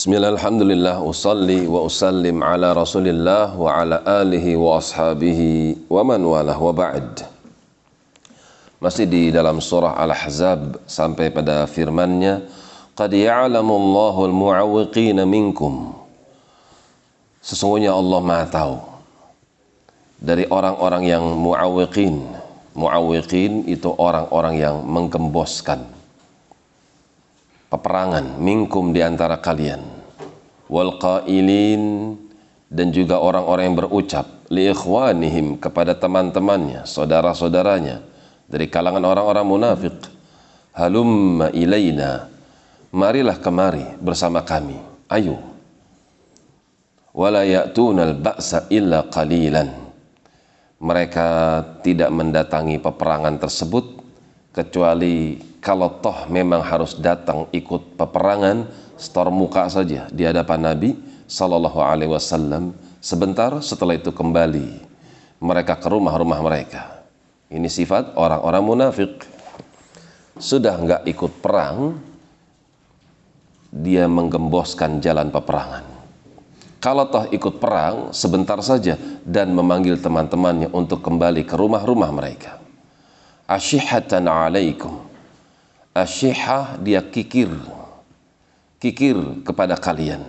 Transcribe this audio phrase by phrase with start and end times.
[0.00, 6.56] Bismillah, alhamdulillah, usalli wa usallim ala rasulillah wa ala alihi wa ashabihi wa man walah
[6.56, 7.28] wa ba'd.
[8.80, 12.48] Masih di dalam surah Al-Ahzab sampai pada firmannya,
[12.96, 15.92] Qad ya'lamu Allahu al-mu'awwiqina minkum.
[17.44, 18.80] Sesungguhnya Allah Maha tahu
[20.16, 22.24] dari orang-orang yang mu'awwiqin.
[22.72, 25.99] Mu'awwiqin itu orang-orang yang menggemboskan
[27.70, 29.80] peperangan minkum di antara kalian.
[30.66, 32.14] Wal qailin
[32.66, 38.02] dan juga orang-orang yang berucap li ikhwanihim kepada teman-temannya, saudara-saudaranya
[38.50, 39.96] dari kalangan orang-orang munafik
[40.74, 42.26] halumma ilaina
[42.90, 44.78] marilah kemari bersama kami.
[45.10, 45.38] Ayo.
[47.10, 49.66] Wala ya'tunal ba'sa illa qalilan.
[50.80, 51.28] Mereka
[51.84, 53.99] tidak mendatangi peperangan tersebut
[54.50, 58.66] kecuali kalau toh memang harus datang ikut peperangan
[58.98, 60.96] setor muka saja di hadapan Nabi
[61.30, 62.74] Sallallahu Alaihi Wasallam.
[63.00, 64.84] Sebentar setelah itu kembali
[65.40, 67.00] mereka ke rumah-rumah mereka.
[67.48, 69.12] Ini sifat orang-orang munafik.
[70.36, 71.96] Sudah nggak ikut perang
[73.70, 75.84] dia menggemboskan jalan peperangan.
[76.80, 82.60] Kalau toh ikut perang sebentar saja dan memanggil teman-temannya untuk kembali ke rumah-rumah mereka
[83.50, 85.02] asyihatan alaikum.
[85.90, 87.50] Asyihah dia kikir.
[88.78, 90.22] Kikir kepada kalian.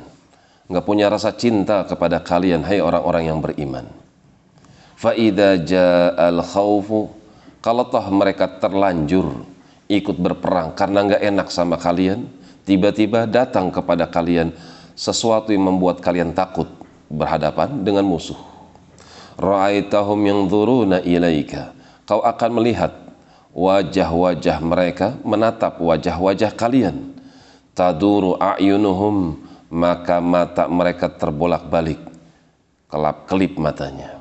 [0.66, 3.86] Nggak punya rasa cinta kepada kalian hai orang-orang yang beriman.
[4.98, 7.14] Faida ja'al khawfu
[7.62, 9.46] kalau toh mereka terlanjur
[9.86, 12.26] ikut berperang karena nggak enak sama kalian
[12.66, 14.54] tiba-tiba datang kepada kalian
[14.94, 16.70] sesuatu yang membuat kalian takut
[17.10, 18.38] berhadapan dengan musuh.
[19.42, 20.46] Ra'aitahum yang
[21.02, 21.74] ilaika
[22.06, 23.11] kau akan melihat
[23.52, 27.16] wajah-wajah mereka menatap wajah-wajah kalian.
[27.72, 29.40] Taduru a'yunuhum
[29.72, 32.00] maka mata mereka terbolak-balik.
[32.92, 34.20] Kelap-kelip matanya.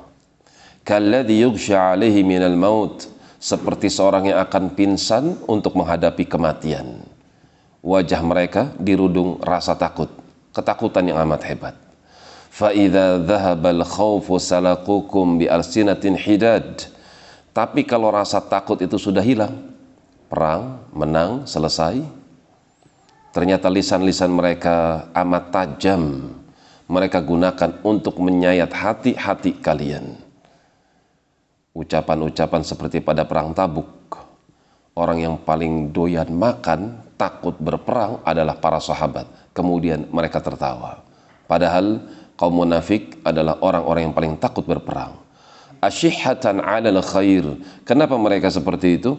[0.86, 3.10] Kalladhi yughsha alaihi minal maut
[3.42, 7.02] seperti seorang yang akan pingsan untuk menghadapi kematian.
[7.82, 10.12] Wajah mereka dirudung rasa takut
[10.54, 11.74] ketakutan yang amat hebat.
[12.50, 16.66] Fa idza dhahabal khawfu salaqukum bi alsinatin hidad
[17.50, 19.74] tapi kalau rasa takut itu sudah hilang,
[20.30, 21.98] perang, menang, selesai,
[23.34, 26.34] ternyata lisan-lisan mereka amat tajam.
[26.90, 30.18] Mereka gunakan untuk menyayat hati-hati kalian.
[31.70, 34.18] Ucapan-ucapan seperti pada perang tabuk.
[34.98, 39.22] Orang yang paling doyan makan, takut berperang adalah para sahabat.
[39.54, 41.06] Kemudian mereka tertawa.
[41.46, 42.02] Padahal
[42.34, 45.29] kaum munafik adalah orang-orang yang paling takut berperang
[45.80, 47.44] asyihatan 'alal khair.
[47.88, 49.16] Kenapa mereka seperti itu?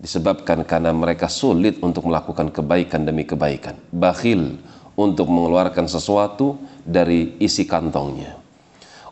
[0.00, 3.76] Disebabkan karena mereka sulit untuk melakukan kebaikan demi kebaikan.
[3.92, 4.56] Bakhil
[4.96, 8.40] untuk mengeluarkan sesuatu dari isi kantongnya.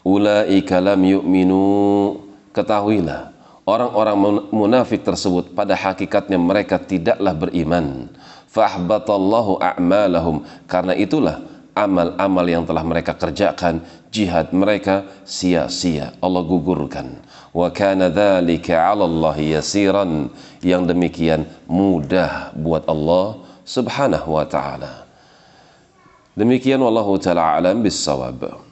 [0.01, 1.61] Ulaika lam yu'minu
[2.57, 3.37] ketahuilah
[3.69, 8.09] orang-orang munafik tersebut pada hakikatnya mereka tidaklah beriman.
[8.49, 11.45] Fahbatallahu a'malahum karena itulah
[11.85, 16.17] amal-amal yang telah mereka kerjakan, jihad mereka sia-sia.
[16.19, 17.23] Allah gugurkan.
[17.55, 20.31] Wa kana dzalika 'ala Allah yasiran.
[20.59, 21.41] Yang demikian
[21.71, 25.07] mudah buat Allah Subhanahu wa taala.
[26.35, 28.68] Demikian wallahu taala alam bisawab.